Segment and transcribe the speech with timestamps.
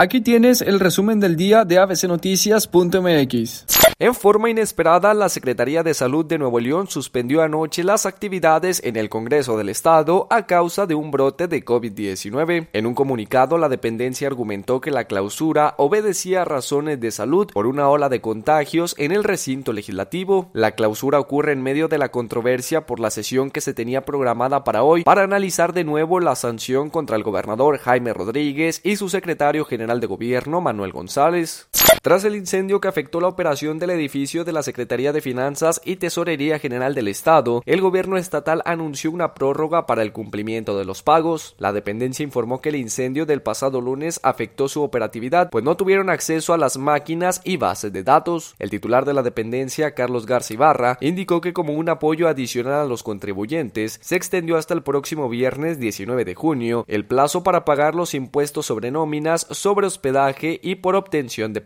[0.00, 3.66] Aquí tienes el resumen del día de abcnoticias.mx.
[4.00, 8.94] En forma inesperada, la Secretaría de Salud de Nuevo León suspendió anoche las actividades en
[8.94, 12.68] el Congreso del Estado a causa de un brote de COVID-19.
[12.72, 17.66] En un comunicado, la dependencia argumentó que la clausura obedecía a razones de salud por
[17.66, 20.48] una ola de contagios en el recinto legislativo.
[20.52, 24.62] La clausura ocurre en medio de la controversia por la sesión que se tenía programada
[24.62, 29.08] para hoy para analizar de nuevo la sanción contra el gobernador Jaime Rodríguez y su
[29.08, 31.66] secretario general de gobierno Manuel González.
[32.02, 35.96] Tras el incendio que afectó la operación del edificio de la Secretaría de Finanzas y
[35.96, 41.02] Tesorería General del Estado, el gobierno estatal anunció una prórroga para el cumplimiento de los
[41.02, 41.54] pagos.
[41.58, 46.08] La dependencia informó que el incendio del pasado lunes afectó su operatividad, pues no tuvieron
[46.08, 48.54] acceso a las máquinas y bases de datos.
[48.58, 52.84] El titular de la dependencia, Carlos García Ibarra, indicó que como un apoyo adicional a
[52.84, 57.94] los contribuyentes, se extendió hasta el próximo viernes 19 de junio el plazo para pagar
[57.94, 61.60] los impuestos sobre nóminas, sobre hospedaje y por obtención de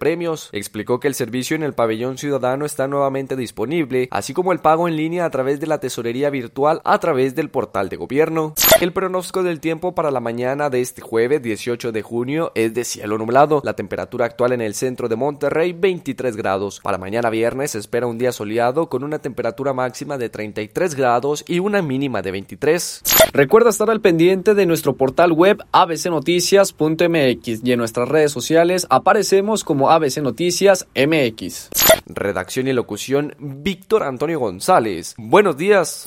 [0.52, 4.88] Explicó que el servicio en el pabellón ciudadano está nuevamente disponible, así como el pago
[4.88, 8.54] en línea a través de la tesorería virtual a través del portal de gobierno.
[8.80, 12.84] El pronóstico del tiempo para la mañana de este jueves 18 de junio es de
[12.84, 13.60] cielo nublado.
[13.64, 16.80] La temperatura actual en el centro de Monterrey 23 grados.
[16.82, 21.44] Para mañana viernes se espera un día soleado con una temperatura máxima de 33 grados
[21.46, 23.02] y una mínima de 23.
[23.32, 29.64] Recuerda estar al pendiente de nuestro portal web abcnoticias.mx y en nuestras redes sociales aparecemos
[29.64, 31.68] como ABC Noticias MX.
[32.06, 35.14] Redacción y locución Víctor Antonio González.
[35.16, 36.00] Buenos días.